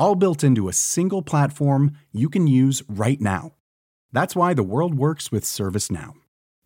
[0.00, 3.52] all built into a single platform you can use right now.
[4.12, 6.14] That's why the world works with ServiceNow.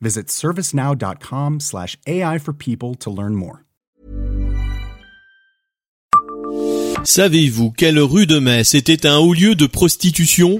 [0.01, 3.65] Visit servicenow.com/slash AI for people to learn more.
[7.05, 10.59] Savez-vous quelle rue de Metz était un haut lieu de prostitution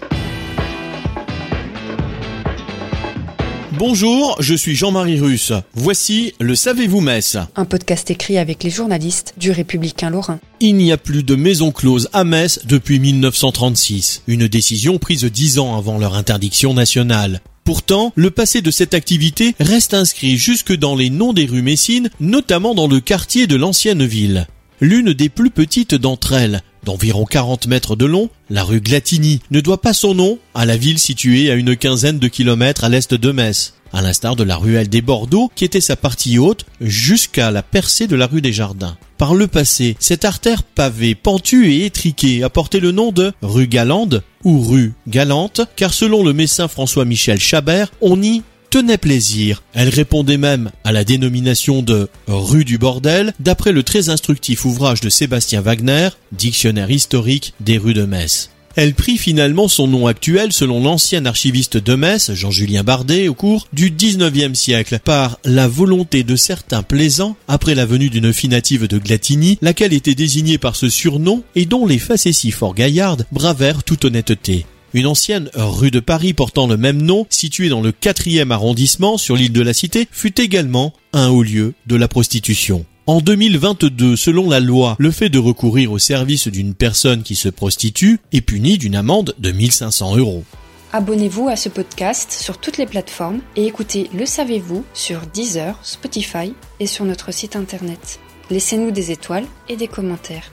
[3.77, 5.53] Bonjour, je suis Jean-Marie Russe.
[5.75, 10.39] Voici le Savez-vous Metz Un podcast écrit avec les journalistes du Républicain Lorrain.
[10.61, 15.59] Il n'y a plus de maison close à Metz depuis 1936, une décision prise dix
[15.59, 17.41] ans avant leur interdiction nationale.
[17.65, 22.11] Pourtant, le passé de cette activité reste inscrit jusque dans les noms des rues messines,
[22.21, 24.47] notamment dans le quartier de l'ancienne ville.
[24.81, 29.61] L'une des plus petites d'entre elles, d'environ 40 mètres de long, la rue Glatini ne
[29.61, 33.15] doit pas son nom à la ville située à une quinzaine de kilomètres à l'est
[33.15, 37.51] de Metz, à l'instar de la ruelle des Bordeaux qui était sa partie haute jusqu'à
[37.51, 38.97] la percée de la rue des Jardins.
[39.19, 43.69] Par le passé, cette artère pavée, pentue et étriquée a porté le nom de rue
[43.69, 48.43] Galande ou rue Galante, car selon le médecin François-Michel Chabert, on y
[48.75, 49.63] tenait plaisir.
[49.73, 55.01] Elle répondait même à la dénomination de rue du bordel, d'après le très instructif ouvrage
[55.01, 58.51] de Sébastien Wagner, Dictionnaire historique des rues de Metz.
[58.75, 63.69] Elle prit finalement son nom actuel selon l'ancien archiviste de Metz, Jean-Julien Bardet, au cours
[63.73, 68.89] du 19e siècle, par la volonté de certains plaisants, après la venue d'une fille native
[68.89, 73.85] de Glatigny, laquelle était désignée par ce surnom et dont les facéties fort gaillardes bravèrent
[73.85, 74.67] toute honnêteté.
[74.95, 79.35] Une ancienne rue de Paris portant le même nom, située dans le quatrième arrondissement sur
[79.35, 82.87] l'île de la Cité, fut également un haut lieu de la prostitution.
[83.09, 87.49] En 2022, selon la loi, le fait de recourir au service d'une personne qui se
[87.49, 90.45] prostitue est puni d'une amende de 1500 euros.
[90.93, 96.55] Abonnez-vous à ce podcast sur toutes les plateformes et écoutez Le Savez-vous sur Deezer, Spotify
[96.79, 98.21] et sur notre site internet.
[98.49, 100.53] Laissez-nous des étoiles et des commentaires.